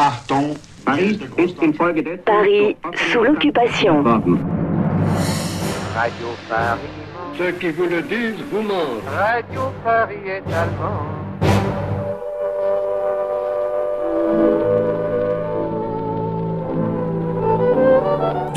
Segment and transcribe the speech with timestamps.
[0.00, 0.56] Achtung,
[0.86, 2.74] Paris ist infolgedessen Paris
[3.12, 4.02] sous l'occupation.
[5.94, 6.80] Radio Paris,
[7.36, 9.04] ceux qui vous le disent vous mentent.
[9.14, 11.29] Radio Paris est allemand.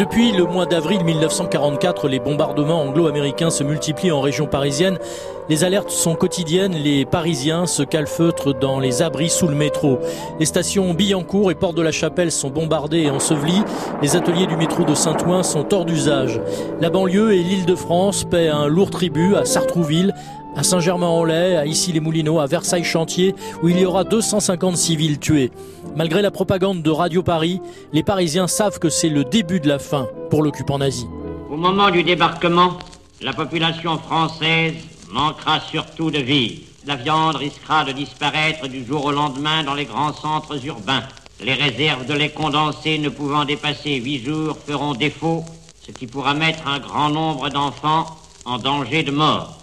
[0.04, 5.00] Depuis le mois d'avril 1944, les bombardements anglo-américains se multiplient en région parisienne.
[5.48, 10.00] Les alertes sont quotidiennes, les Parisiens se calfeutrent dans les abris sous le métro.
[10.42, 13.63] Les stations Billancourt et Porte de la Chapelle sont bombardées et ensevelies.
[14.02, 16.41] Les ateliers du métro de Saint-Ouen sont hors d'usage.
[16.82, 20.13] La banlieue et l'île de France paient un lourd tribut à Sartrouville,
[20.55, 25.52] à Saint-Germain-en-Laye, à Issy-les-Moulineaux, à Versailles-Chantier, où il y aura 250 civils tués.
[25.95, 29.79] Malgré la propagande de Radio Paris, les Parisiens savent que c'est le début de la
[29.79, 31.07] fin pour l'occupant nazi.
[31.52, 32.77] Au moment du débarquement,
[33.21, 34.73] la population française
[35.12, 36.62] manquera surtout de vivre.
[36.85, 41.04] La viande risquera de disparaître du jour au lendemain dans les grands centres urbains.
[41.41, 45.45] Les réserves de lait condensé ne pouvant dépasser huit jours feront défaut,
[45.85, 48.05] ce qui pourra mettre un grand nombre d'enfants
[48.45, 49.63] en danger de mort.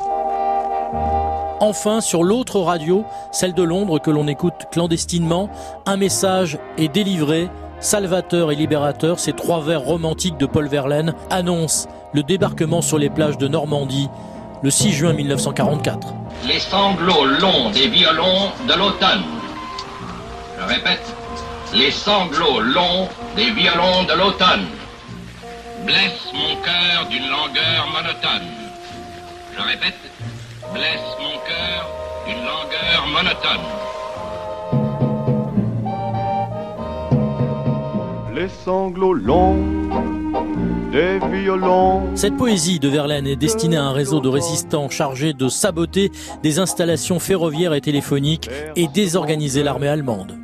[1.63, 5.51] Enfin, sur l'autre radio, celle de Londres que l'on écoute clandestinement,
[5.85, 7.51] un message est délivré.
[7.81, 13.11] Salvateur et libérateur, ces trois vers romantiques de Paul Verlaine annoncent le débarquement sur les
[13.11, 14.09] plages de Normandie
[14.63, 16.09] le 6 juin 1944.
[16.47, 19.25] Les sanglots longs des violons de l'automne.
[20.59, 21.15] Je répète,
[21.75, 24.67] les sanglots longs des violons de l'automne
[25.85, 28.49] blessent mon cœur d'une langueur monotone.
[29.57, 29.95] Je répète,
[30.73, 31.89] blesse mon cœur
[32.27, 33.67] d'une langueur monotone.
[38.35, 39.57] Les sanglots longs
[40.93, 42.03] des violons.
[42.15, 46.11] Cette poésie de Verlaine est destinée à un réseau de résistants chargés de saboter
[46.43, 50.37] des installations ferroviaires et téléphoniques et désorganiser l'armée allemande.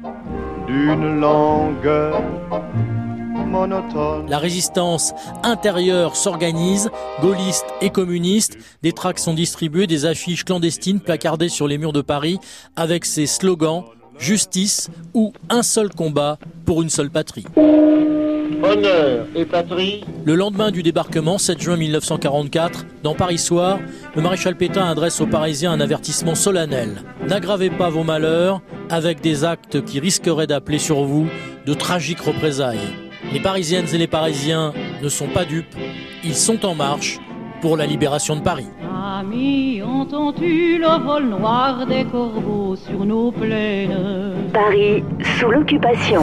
[0.67, 2.23] D'une langueur
[3.47, 4.29] monotone.
[4.29, 6.91] La résistance intérieure s'organise,
[7.23, 8.59] gaullistes et communistes.
[8.83, 12.39] Des tracts sont distribués, des affiches clandestines placardées sur les murs de Paris
[12.77, 13.85] avec ces slogans
[14.19, 17.45] justice ou un seul combat pour une seule patrie.
[18.63, 23.79] Honneur et patrie, Le lendemain du débarquement, 7 juin 1944, dans Paris Soir,
[24.15, 27.03] le maréchal Pétain adresse aux Parisiens un avertissement solennel.
[27.29, 31.27] N'aggravez pas vos malheurs avec des actes qui risqueraient d'appeler sur vous
[31.67, 33.06] de tragiques représailles.
[33.33, 34.73] Les Parisiennes et les Parisiens
[35.03, 35.75] ne sont pas dupes,
[36.25, 37.19] ils sont en marche
[37.61, 38.69] pour la libération de Paris.
[39.19, 44.51] Amis, entends-tu le vol noir des corbeaux sur nos plaines?
[44.53, 45.03] Paris
[45.39, 46.23] sous l'occupation.